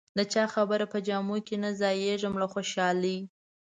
د 0.17 0.19
چا 0.33 0.43
خبره 0.53 0.85
په 0.93 0.99
جامو 1.07 1.37
کې 1.47 1.55
نه 1.63 1.69
ځایېږم 1.81 2.33
له 2.41 2.47
خوشالۍ. 2.53 3.17